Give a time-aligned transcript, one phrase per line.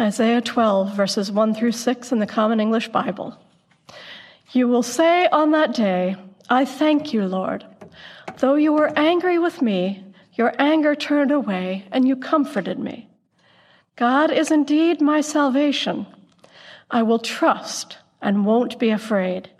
[0.00, 3.36] Isaiah 12, verses 1 through 6 in the Common English Bible.
[4.50, 6.16] You will say on that day,
[6.48, 7.66] I thank you, Lord.
[8.38, 13.10] Though you were angry with me, your anger turned away, and you comforted me.
[13.96, 16.06] God is indeed my salvation.
[16.90, 19.50] I will trust and won't be afraid.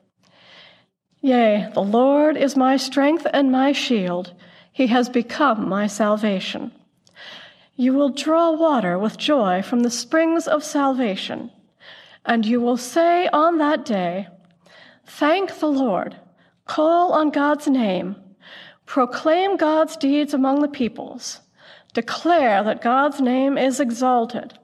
[1.20, 4.32] Yea, the Lord is my strength and my shield.
[4.72, 6.72] He has become my salvation.
[7.80, 11.50] You will draw water with joy from the springs of salvation,
[12.26, 14.28] and you will say on that day,
[15.06, 16.14] Thank the Lord,
[16.66, 18.16] call on God's name,
[18.84, 21.40] proclaim God's deeds among the peoples,
[21.94, 24.58] declare that God's name is exalted.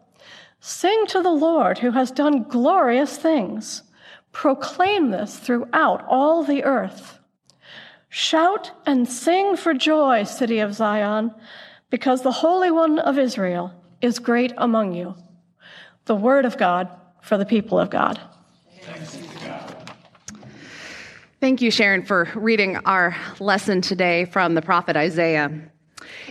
[0.61, 3.83] Sing to the Lord who has done glorious things.
[4.33, 7.19] Proclaim this throughout all the earth.
[8.11, 11.35] Shout and sing for joy, city of Zion
[11.91, 15.15] because the Holy One of Israel is great among you.
[16.07, 16.89] The word of God
[17.23, 18.21] for the people of God.
[21.41, 25.51] Thank you, Sharon, for reading our lesson today from the prophet Isaiah.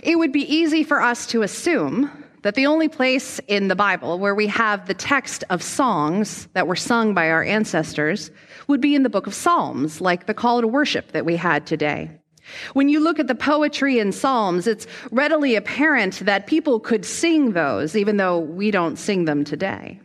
[0.02, 2.10] It would be easy for us to assume
[2.42, 6.66] that the only place in the Bible where we have the text of songs that
[6.66, 8.30] were sung by our ancestors
[8.68, 11.66] would be in the book of Psalms, like the call to worship that we had
[11.66, 12.10] today.
[12.74, 17.52] When you look at the poetry in Psalms, it's readily apparent that people could sing
[17.52, 20.00] those, even though we don't sing them today.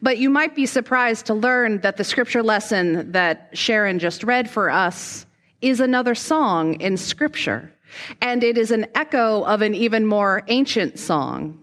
[0.00, 4.50] But you might be surprised to learn that the scripture lesson that Sharon just read
[4.50, 5.26] for us
[5.60, 7.72] is another song in scripture,
[8.20, 11.58] and it is an echo of an even more ancient song.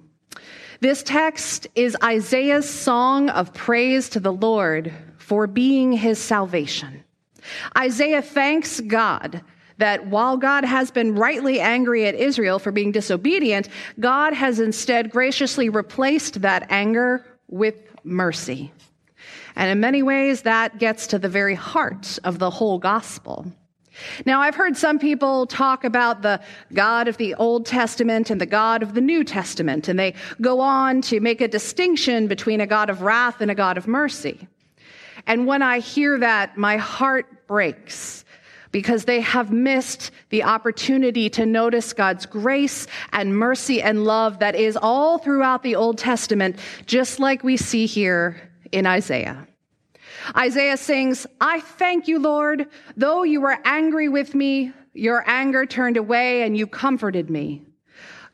[0.79, 7.03] This text is Isaiah's song of praise to the Lord for being his salvation.
[7.77, 9.41] Isaiah thanks God
[9.79, 13.69] that while God has been rightly angry at Israel for being disobedient,
[13.99, 18.71] God has instead graciously replaced that anger with mercy.
[19.55, 23.45] And in many ways, that gets to the very heart of the whole gospel.
[24.25, 26.39] Now, I've heard some people talk about the
[26.73, 30.59] God of the Old Testament and the God of the New Testament, and they go
[30.61, 34.47] on to make a distinction between a God of wrath and a God of mercy.
[35.25, 38.23] And when I hear that, my heart breaks
[38.71, 44.55] because they have missed the opportunity to notice God's grace and mercy and love that
[44.55, 49.47] is all throughout the Old Testament, just like we see here in Isaiah.
[50.35, 52.67] Isaiah sings, I thank you, Lord.
[52.95, 57.63] Though you were angry with me, your anger turned away and you comforted me.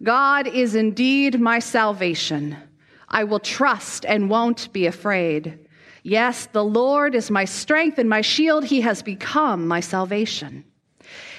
[0.03, 2.57] God is indeed my salvation.
[3.07, 5.64] I will trust and won't be afraid.
[6.07, 8.63] Yes, the Lord is my strength and my shield.
[8.63, 10.63] He has become my salvation.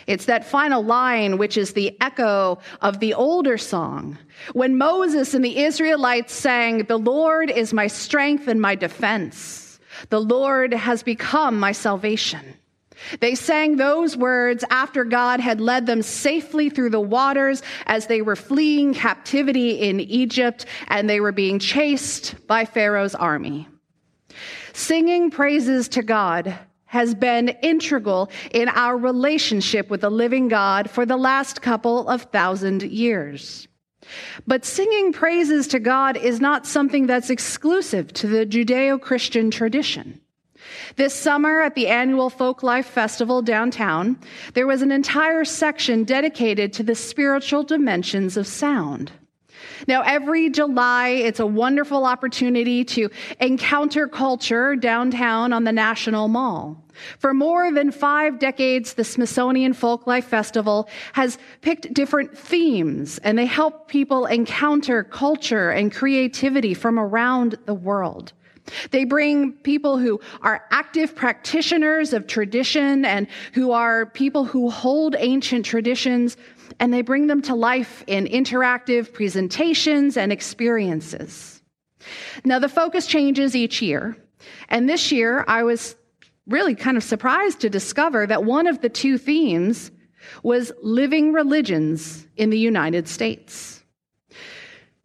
[0.09, 4.19] It's that final line, which is the echo of the older song.
[4.55, 9.79] When Moses and the Israelites sang, The Lord is my strength and my defense.
[10.09, 12.57] The Lord has become my salvation.
[13.21, 18.21] They sang those words after God had led them safely through the waters as they
[18.21, 23.69] were fleeing captivity in Egypt and they were being chased by Pharaoh's army.
[24.73, 31.05] Singing praises to God has been integral in our relationship with the living God for
[31.05, 33.67] the last couple of thousand years.
[34.47, 40.21] But singing praises to God is not something that's exclusive to the Judeo Christian tradition.
[40.97, 44.19] This summer at the annual Folklife Festival downtown,
[44.55, 49.13] there was an entire section dedicated to the spiritual dimensions of sound.
[49.87, 56.83] Now, every July, it's a wonderful opportunity to encounter culture downtown on the National Mall.
[57.19, 63.47] For more than five decades, the Smithsonian Folklife Festival has picked different themes, and they
[63.47, 68.33] help people encounter culture and creativity from around the world.
[68.91, 75.15] They bring people who are active practitioners of tradition and who are people who hold
[75.19, 76.37] ancient traditions
[76.81, 81.63] and they bring them to life in interactive presentations and experiences.
[82.45, 84.17] Now, the focus changes each year.
[84.69, 85.97] And this year, I was
[86.47, 89.91] really kind of surprised to discover that one of the two themes
[90.43, 93.83] was Living Religions in the United States.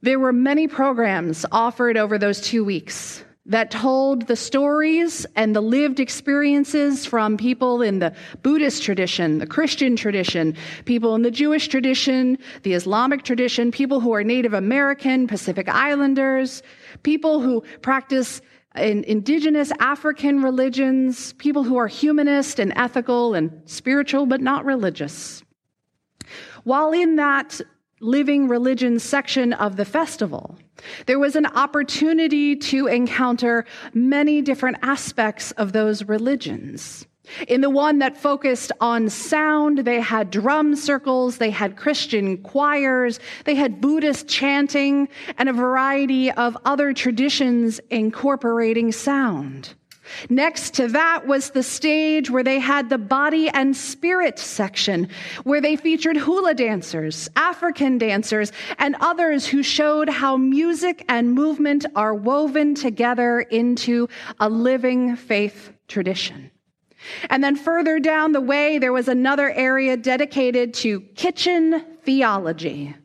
[0.01, 5.61] There were many programs offered over those two weeks that told the stories and the
[5.61, 10.55] lived experiences from people in the Buddhist tradition, the Christian tradition,
[10.85, 16.63] people in the Jewish tradition, the Islamic tradition, people who are Native American, Pacific Islanders,
[17.03, 18.41] people who practice
[18.77, 25.43] in indigenous African religions, people who are humanist and ethical and spiritual, but not religious.
[26.63, 27.59] While in that
[28.01, 30.57] living religion section of the festival,
[31.05, 37.05] there was an opportunity to encounter many different aspects of those religions.
[37.47, 43.19] In the one that focused on sound, they had drum circles, they had Christian choirs,
[43.45, 45.07] they had Buddhist chanting,
[45.37, 49.75] and a variety of other traditions incorporating sound.
[50.29, 55.09] Next to that was the stage where they had the body and spirit section,
[55.43, 61.85] where they featured hula dancers, African dancers, and others who showed how music and movement
[61.95, 64.09] are woven together into
[64.39, 66.51] a living faith tradition.
[67.29, 72.95] And then further down the way, there was another area dedicated to kitchen theology.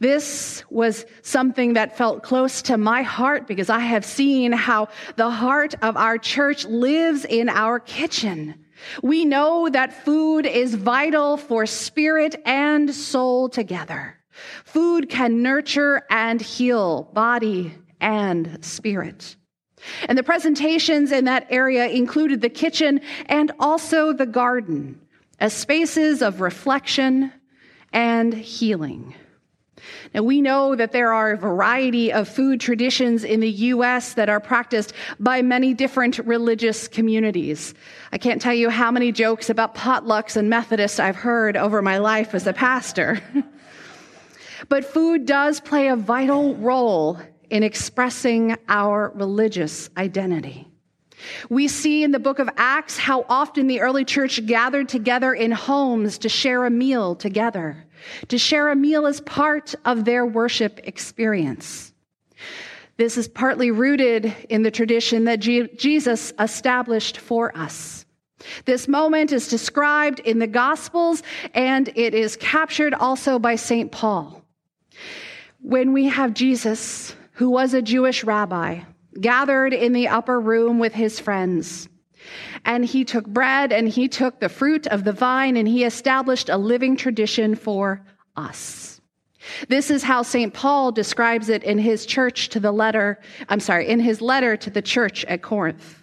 [0.00, 5.30] This was something that felt close to my heart because I have seen how the
[5.30, 8.54] heart of our church lives in our kitchen.
[9.02, 14.18] We know that food is vital for spirit and soul together.
[14.64, 19.36] Food can nurture and heal body and spirit.
[20.08, 25.00] And the presentations in that area included the kitchen and also the garden
[25.38, 27.32] as spaces of reflection
[27.92, 29.14] and healing.
[30.14, 34.14] Now, we know that there are a variety of food traditions in the U.S.
[34.14, 37.74] that are practiced by many different religious communities.
[38.12, 41.98] I can't tell you how many jokes about potlucks and Methodists I've heard over my
[41.98, 43.20] life as a pastor.
[44.68, 47.18] but food does play a vital role
[47.50, 50.68] in expressing our religious identity.
[51.48, 55.52] We see in the book of Acts how often the early church gathered together in
[55.52, 57.84] homes to share a meal together,
[58.28, 61.92] to share a meal as part of their worship experience.
[62.96, 68.06] This is partly rooted in the tradition that Jesus established for us.
[68.66, 71.22] This moment is described in the Gospels
[71.54, 73.90] and it is captured also by St.
[73.90, 74.42] Paul.
[75.60, 78.80] When we have Jesus, who was a Jewish rabbi,
[79.20, 81.88] gathered in the upper room with his friends.
[82.64, 86.48] And he took bread and he took the fruit of the vine and he established
[86.48, 88.04] a living tradition for
[88.36, 89.00] us.
[89.68, 90.54] This is how St.
[90.54, 94.70] Paul describes it in his church to the letter, I'm sorry, in his letter to
[94.70, 96.00] the church at Corinth.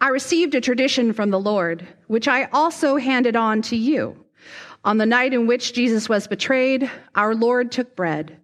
[0.00, 4.24] I received a tradition from the Lord, which I also handed on to you.
[4.84, 8.38] On the night in which Jesus was betrayed, our Lord took bread.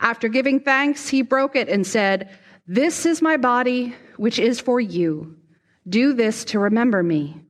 [0.00, 2.30] After giving thanks, he broke it and said,
[2.66, 5.35] this is my body, which is for you.
[5.88, 7.40] Do this to remember me.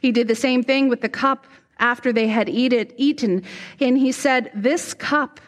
[0.00, 1.46] He did the same thing with the cup
[1.78, 3.42] after they had eat it, eaten,
[3.80, 5.40] and he said, This cup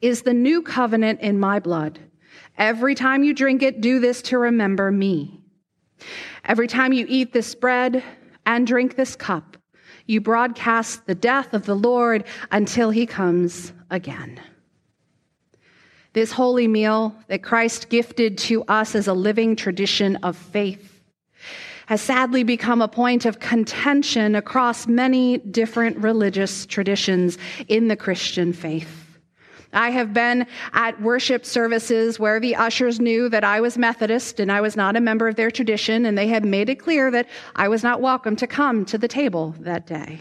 [0.00, 1.98] is the new covenant in my blood.
[2.56, 5.40] Every time you drink it, do this to remember me.
[6.44, 8.02] Every time you eat this bread
[8.46, 9.56] and drink this cup,
[10.06, 14.40] you broadcast the death of the Lord until he comes again.
[16.12, 20.93] This holy meal that Christ gifted to us as a living tradition of faith
[21.86, 27.38] has sadly become a point of contention across many different religious traditions
[27.68, 29.00] in the Christian faith.
[29.72, 34.52] I have been at worship services where the ushers knew that I was Methodist and
[34.52, 37.28] I was not a member of their tradition, and they had made it clear that
[37.56, 40.20] I was not welcome to come to the table that day.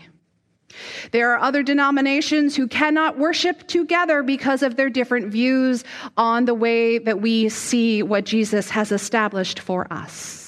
[1.12, 5.84] There are other denominations who cannot worship together because of their different views
[6.18, 10.43] on the way that we see what Jesus has established for us.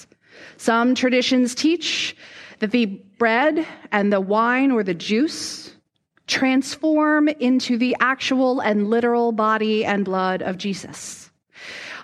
[0.58, 2.16] Some traditions teach
[2.60, 5.72] that the bread and the wine or the juice
[6.28, 11.30] transform into the actual and literal body and blood of Jesus.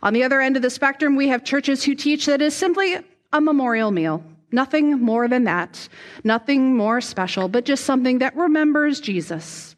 [0.04, 2.98] On the other end of the spectrum, we have churches who teach that it's simply
[3.34, 4.24] a memorial meal.
[4.52, 5.88] Nothing more than that,
[6.24, 9.71] nothing more special, but just something that remembers Jesus.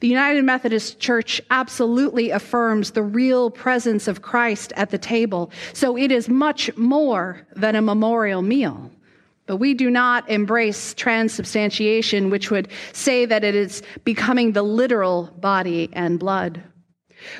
[0.00, 5.96] The United Methodist Church absolutely affirms the real presence of Christ at the table, so
[5.96, 8.90] it is much more than a memorial meal.
[9.46, 15.24] But we do not embrace transubstantiation, which would say that it is becoming the literal
[15.40, 16.62] body and blood.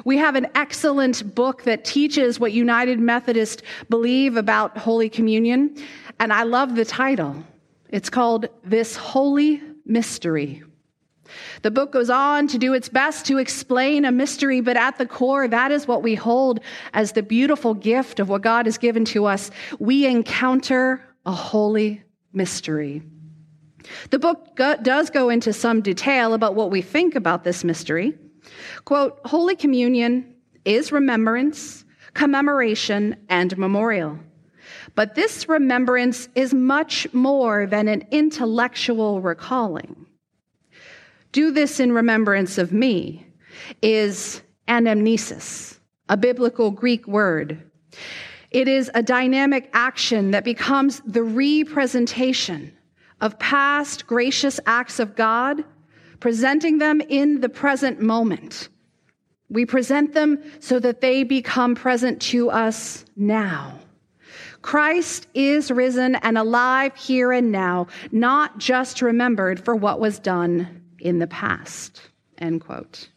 [0.05, 5.77] We have an excellent book that teaches what United Methodists believe about Holy Communion.
[6.21, 7.43] And I love the title.
[7.89, 10.62] It's called This Holy Mystery.
[11.62, 15.07] The book goes on to do its best to explain a mystery, but at the
[15.07, 16.61] core, that is what we hold
[16.93, 19.51] as the beautiful gift of what God has given to us.
[19.79, 23.03] We encounter a holy mystery.
[24.11, 28.19] The book go- does go into some detail about what we think about this mystery.
[28.85, 30.35] Quote Holy Communion
[30.65, 31.85] is remembrance,
[32.15, 34.19] commemoration, and memorial.
[34.95, 40.07] But this remembrance is much more than an intellectual recalling.
[41.33, 43.27] Do this in remembrance of me
[43.81, 45.79] is anamnesis,
[46.11, 47.71] a biblical Greek word.
[48.51, 52.77] It is a dynamic action that becomes the representation
[53.23, 55.65] of past gracious acts of God,
[56.21, 58.69] presenting them in the present moment.
[59.49, 63.79] We present them so that they become present to us now.
[64.61, 70.82] Christ is risen and alive here and now, not just remembered for what was done
[71.03, 72.01] in the past.
[72.39, 73.09] End quote.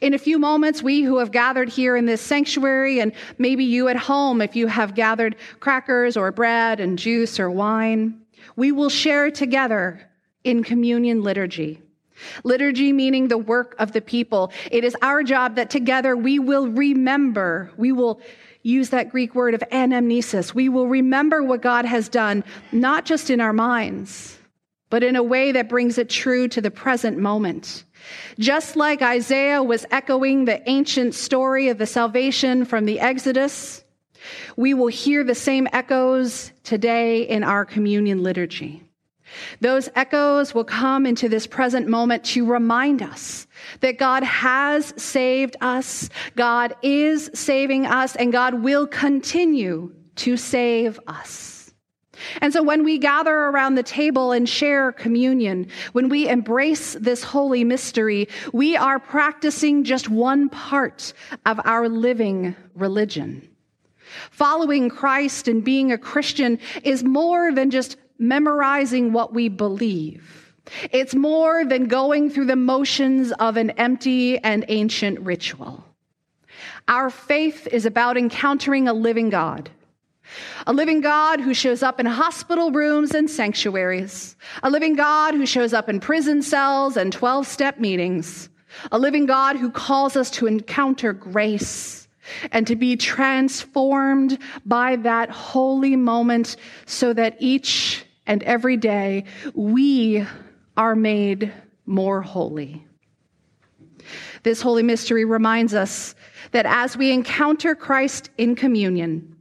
[0.00, 3.88] In a few moments, we who have gathered here in this sanctuary, and maybe you
[3.88, 8.20] at home, if you have gathered crackers or bread and juice or wine,
[8.56, 10.08] we will share together
[10.42, 11.80] in communion liturgy.
[12.42, 14.52] Liturgy meaning the work of the people.
[14.70, 18.20] It is our job that together we will remember, we will
[18.62, 20.54] use that Greek word of anamnesis.
[20.54, 24.38] We will remember what God has done, not just in our minds,
[24.90, 27.84] but in a way that brings it true to the present moment.
[28.38, 33.84] Just like Isaiah was echoing the ancient story of the salvation from the Exodus,
[34.56, 38.82] we will hear the same echoes today in our communion liturgy.
[39.60, 43.46] Those echoes will come into this present moment to remind us
[43.80, 51.00] that God has saved us, God is saving us, and God will continue to save
[51.06, 51.53] us.
[52.40, 57.22] And so when we gather around the table and share communion, when we embrace this
[57.22, 61.12] holy mystery, we are practicing just one part
[61.46, 63.48] of our living religion.
[64.30, 70.54] Following Christ and being a Christian is more than just memorizing what we believe.
[70.92, 75.84] It's more than going through the motions of an empty and ancient ritual.
[76.88, 79.70] Our faith is about encountering a living God
[80.66, 84.36] a living God who shows up in hospital rooms and sanctuaries.
[84.62, 88.48] A living God who shows up in prison cells and 12 step meetings.
[88.90, 92.08] A living God who calls us to encounter grace
[92.52, 100.26] and to be transformed by that holy moment so that each and every day we
[100.76, 101.52] are made
[101.86, 102.84] more holy.
[104.42, 106.14] This holy mystery reminds us
[106.50, 109.33] that as we encounter Christ in communion,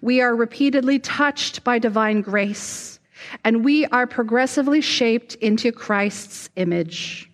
[0.00, 3.00] we are repeatedly touched by divine grace,
[3.44, 7.30] and we are progressively shaped into Christ's image.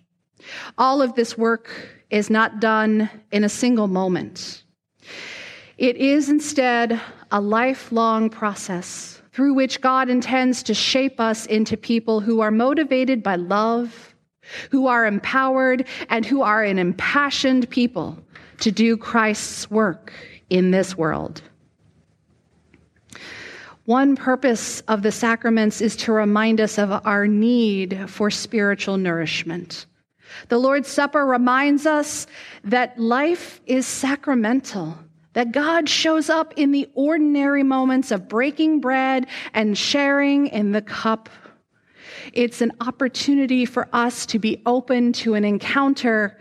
[0.77, 1.71] All of this work
[2.09, 4.63] is not done in a single moment.
[5.77, 7.01] It is instead
[7.31, 13.21] a lifelong process through which God intends to shape us into people who are motivated
[13.21, 14.15] by love,
[14.71, 18.17] who are empowered, and who are an impassioned people
[18.61, 20.13] to do Christ's work
[20.49, 21.41] in this world.
[23.85, 29.85] One purpose of the sacraments is to remind us of our need for spiritual nourishment.
[30.49, 32.25] The Lord's Supper reminds us
[32.63, 34.97] that life is sacramental,
[35.33, 40.81] that God shows up in the ordinary moments of breaking bread and sharing in the
[40.81, 41.29] cup.
[42.33, 46.39] It's an opportunity for us to be open to an encounter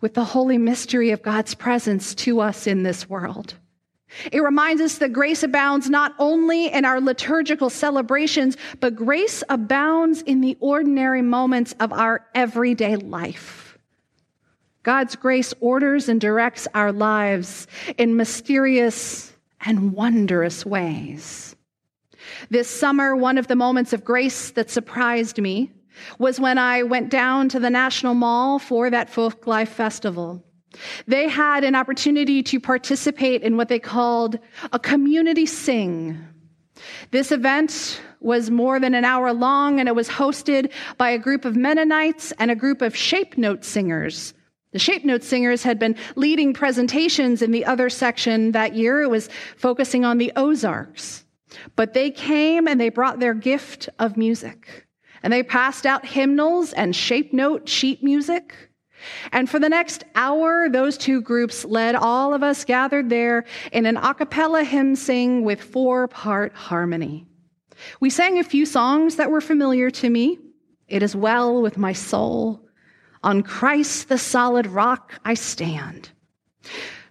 [0.00, 3.54] with the holy mystery of God's presence to us in this world.
[4.32, 10.22] It reminds us that grace abounds not only in our liturgical celebrations, but grace abounds
[10.22, 13.78] in the ordinary moments of our everyday life.
[14.82, 17.66] God's grace orders and directs our lives
[17.96, 19.32] in mysterious
[19.64, 21.56] and wondrous ways.
[22.50, 25.72] This summer, one of the moments of grace that surprised me
[26.18, 30.44] was when I went down to the National Mall for that Folk Life Festival.
[31.06, 34.38] They had an opportunity to participate in what they called
[34.72, 36.18] a community sing.
[37.10, 41.44] This event was more than an hour long and it was hosted by a group
[41.44, 44.34] of Mennonites and a group of shape note singers.
[44.72, 49.02] The shape note singers had been leading presentations in the other section that year.
[49.02, 51.24] It was focusing on the Ozarks.
[51.76, 54.86] But they came and they brought their gift of music.
[55.22, 58.70] And they passed out hymnals and shape note sheet music.
[59.32, 63.86] And for the next hour, those two groups led all of us gathered there in
[63.86, 67.26] an a cappella hymn sing with four part harmony.
[68.00, 70.38] We sang a few songs that were familiar to me.
[70.88, 72.60] It is well with my soul.
[73.22, 76.10] On Christ, the solid rock, I stand.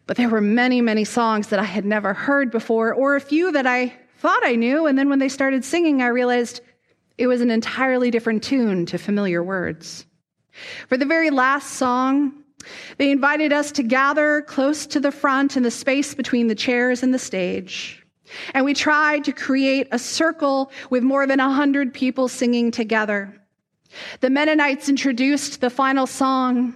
[0.05, 3.51] But there were many, many songs that I had never heard before, or a few
[3.51, 4.85] that I thought I knew.
[4.85, 6.61] And then when they started singing, I realized
[7.17, 10.05] it was an entirely different tune to familiar words.
[10.87, 12.43] For the very last song,
[12.97, 17.03] they invited us to gather close to the front in the space between the chairs
[17.03, 18.05] and the stage.
[18.53, 23.33] And we tried to create a circle with more than a hundred people singing together.
[24.21, 26.73] The Mennonites introduced the final song,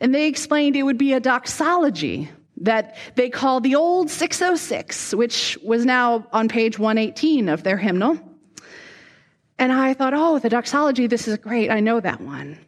[0.00, 2.30] and they explained it would be a doxology
[2.62, 8.18] that they called the Old 606, which was now on page 118 of their hymnal.
[9.58, 11.70] And I thought, oh, the doxology, this is great.
[11.70, 12.58] I know that one.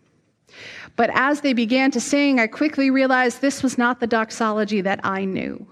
[0.97, 5.01] But as they began to sing, I quickly realized this was not the doxology that
[5.05, 5.67] I knew.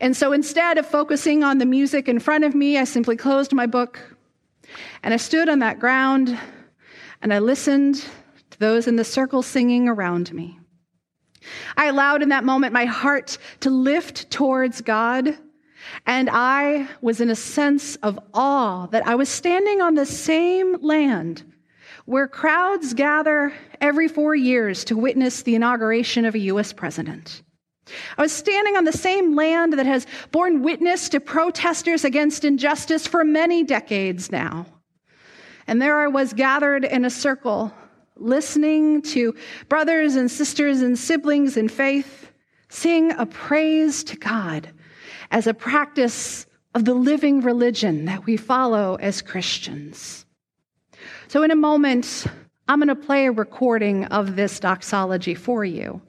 [0.00, 3.52] And so instead of focusing on the music in front of me, I simply closed
[3.52, 4.16] my book
[5.02, 6.38] and I stood on that ground
[7.22, 8.04] and I listened
[8.50, 10.58] to those in the circle singing around me.
[11.76, 15.38] I allowed in that moment my heart to lift towards God,
[16.04, 20.76] and I was in a sense of awe that I was standing on the same
[20.80, 21.44] land
[22.06, 26.72] where crowds gather every four years to witness the inauguration of a U.S.
[26.72, 27.42] president.
[28.16, 33.06] I was standing on the same land that has borne witness to protesters against injustice
[33.06, 34.66] for many decades now.
[35.66, 37.72] And there I was gathered in a circle,
[38.16, 39.34] listening to
[39.68, 42.32] brothers and sisters and siblings in faith
[42.68, 44.68] sing a praise to God
[45.30, 50.25] as a practice of the living religion that we follow as Christians.
[51.28, 52.26] So, in a moment,
[52.68, 56.00] I'm going to play a recording of this doxology for you.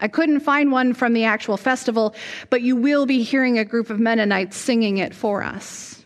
[0.00, 2.14] I couldn't find one from the actual festival,
[2.50, 6.04] but you will be hearing a group of Mennonites singing it for us.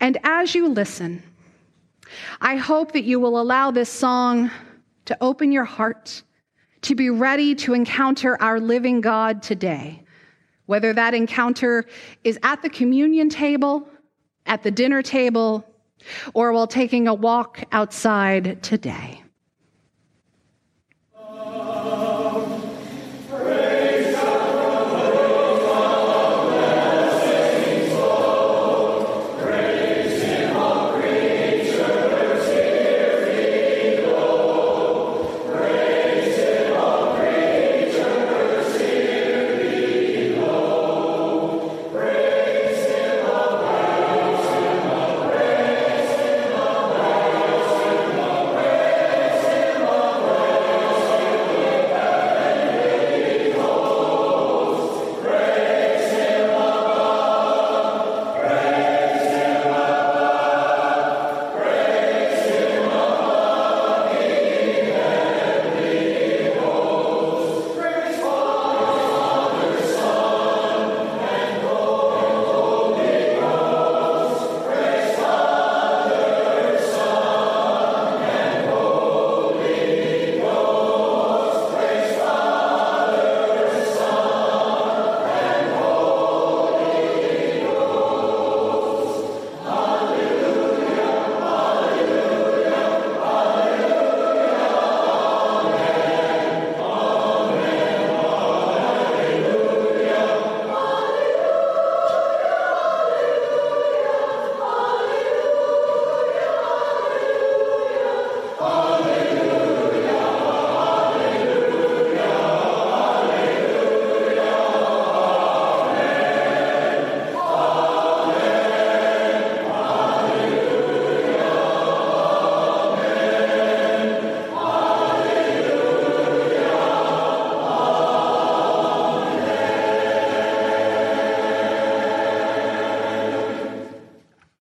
[0.00, 1.22] And as you listen,
[2.40, 4.50] I hope that you will allow this song
[5.04, 6.22] to open your heart,
[6.82, 10.02] to be ready to encounter our living God today,
[10.64, 11.84] whether that encounter
[12.24, 13.88] is at the communion table,
[14.46, 15.64] at the dinner table,
[16.34, 19.19] or while taking a walk outside today.